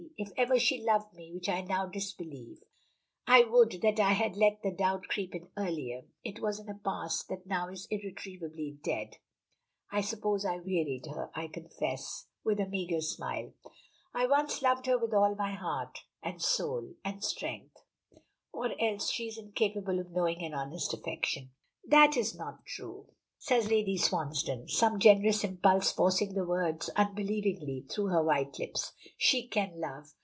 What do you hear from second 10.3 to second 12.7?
I wearied her I confess," with a